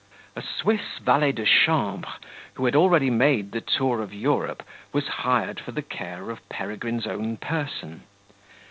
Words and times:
A 0.35 0.41
Swiss 0.41 0.97
valet 0.99 1.31
de 1.31 1.45
chambre, 1.45 2.09
who 2.55 2.65
had 2.65 2.75
already 2.75 3.11
made 3.11 3.51
the 3.51 3.61
tour 3.61 4.01
of 4.01 4.11
Europe, 4.15 4.63
was 4.91 5.07
hired 5.07 5.59
for 5.59 5.73
the 5.73 5.83
care 5.83 6.31
of 6.31 6.49
Peregrine's 6.49 7.05
own 7.05 7.37
person. 7.37 8.01